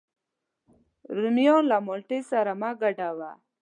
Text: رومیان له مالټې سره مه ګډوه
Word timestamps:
رومیان 1.17 1.63
له 1.71 1.77
مالټې 1.85 2.19
سره 2.31 2.51
مه 2.61 2.69
ګډوه 2.81 3.31